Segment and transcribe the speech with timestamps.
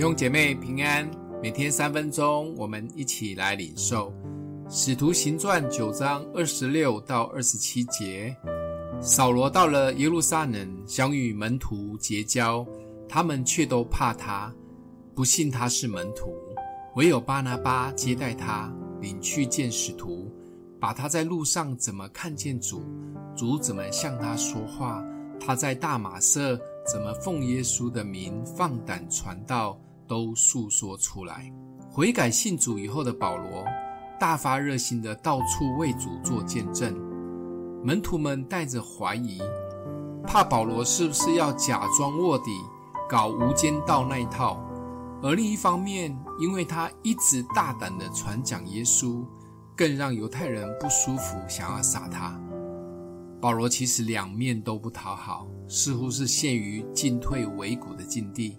[0.00, 1.06] 弟兄姐妹平安，
[1.42, 4.10] 每天三分钟，我们一起来领受
[4.70, 8.34] 《使徒行传》九章二十六到二十七节。
[8.98, 12.66] 扫罗到了耶路撒冷，想与门徒结交，
[13.10, 14.50] 他们却都怕他，
[15.14, 16.32] 不信他是门徒。
[16.96, 18.72] 唯有巴拿巴接待他，
[19.02, 20.32] 领去见使徒，
[20.80, 22.82] 把他在路上怎么看见主，
[23.36, 25.04] 主怎么向他说话，
[25.38, 26.58] 他在大马色
[26.90, 29.78] 怎么奉耶稣的名放胆传道，
[30.10, 31.48] 都述说出来。
[31.88, 33.64] 悔改信主以后的保罗，
[34.18, 36.92] 大发热心的到处为主做见证。
[37.84, 39.40] 门徒们带着怀疑，
[40.26, 42.50] 怕保罗是不是要假装卧底，
[43.08, 44.58] 搞无间道那一套；
[45.22, 49.24] 而另一方面，因为他一直大胆的传讲耶稣，
[49.76, 52.36] 更让犹太人不舒服，想要杀他。
[53.40, 58.58] 保罗其实两面都不讨好，似乎是陷于进退维谷的境地。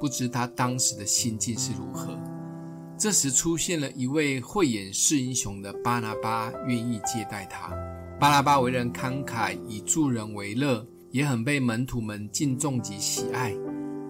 [0.00, 2.18] 不知他当时的心境是如何。
[2.96, 7.70] 这时出现了一位慧眼识英雄的巴拿巴，愿意接待他。
[8.20, 13.52] 巴拿巴为人慷慨，以助人为乐，也很被门徒们敬重及喜爱。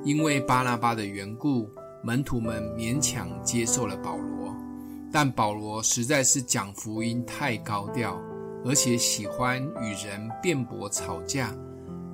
[0.05, 1.67] 因为巴拿巴的缘故，
[2.03, 4.55] 门徒们勉强接受了保罗。
[5.11, 8.20] 但保罗实在是讲福音太高调，
[8.64, 11.55] 而且喜欢与人辩驳吵架，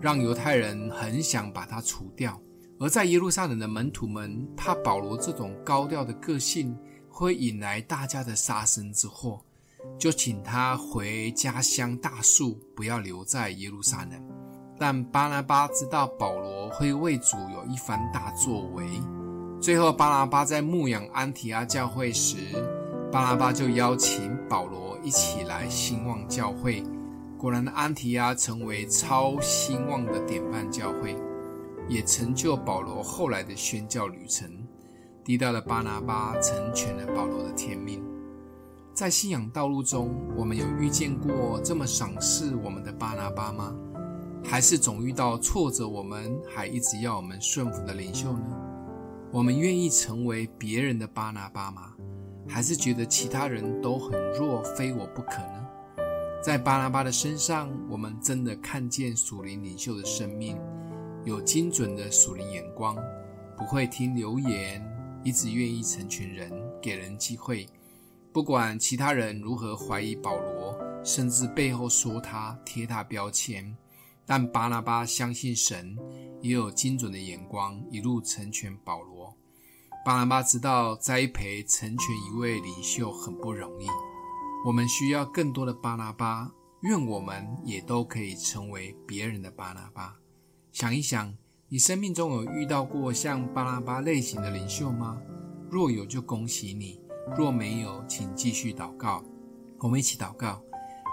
[0.00, 2.40] 让犹太人很想把他除掉。
[2.80, 6.74] 而在耶路撒冷的门徒们怕保罗这种高调的个性
[7.10, 9.38] 会引来大家的杀身之祸。
[9.98, 14.12] 就请他回家乡大数，不要留在耶路撒冷。
[14.78, 18.86] 但巴拿巴知道保罗会为主有一番大作为。
[19.60, 22.36] 最后，巴拿巴在牧养安提阿教会时，
[23.12, 26.82] 巴拿巴就邀请保罗一起来兴旺教会。
[27.36, 31.14] 果然，安提阿成为超兴旺的典范教会，
[31.90, 34.48] 也成就保罗后来的宣教旅程。
[35.22, 38.02] 递到了巴拿巴，成全了保罗的天命。
[38.94, 43.74] 在信仰道路中，我们有遇见过这么赏识我们的巴拿巴吗？
[44.42, 48.56] 还是总遇到挫折，我们还一直要我们顺服的领袖呢？
[49.30, 51.92] 我们愿意成为别人的巴拿巴吗？
[52.48, 55.66] 还是觉得其他人都很弱，非我不可呢？
[56.42, 60.58] 在巴拿巴的身上，我们真的看见属灵领袖的生命，
[61.24, 62.96] 有精准的属灵眼光，
[63.56, 64.82] 不会听流言，
[65.22, 66.50] 一直愿意成全人，
[66.80, 67.66] 给人机会。
[68.32, 73.76] 不管其他人如何怀疑保罗，甚至背后说他、贴他标签，
[74.24, 75.98] 但巴拿巴相信神，
[76.40, 79.36] 也有精准的眼光，一路成全保罗。
[80.04, 83.86] 巴拿巴知道栽培成全一位领袖很不容易，
[84.64, 90.16] 我们需要更多的巴拿巴，愿我们也都可以成为别人的巴拿巴。
[90.72, 91.34] 想一想，
[91.68, 95.20] 你生命中有遇到过像巴拉巴类型的领袖吗？
[95.68, 97.00] 若有，就恭喜你。
[97.36, 99.22] 若没有，请继续祷告。
[99.80, 100.62] 我们一起祷告，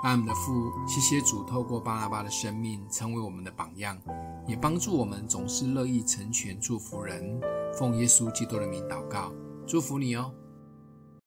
[0.03, 3.99] 爱我们的父，谢谢主透过巴拉巴的生命成为我们的榜样，
[4.47, 7.39] 也帮助我们总是乐意成全祝福人。
[7.73, 9.33] 奉耶稣基督的名祷告，
[9.65, 10.31] 祝福你哦。